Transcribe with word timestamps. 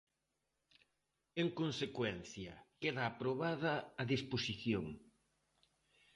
En 1.43 1.47
consecuencia, 1.59 2.53
queda 2.81 3.03
aprobada 3.07 3.73
a 4.01 4.03
disposición. 4.13 4.85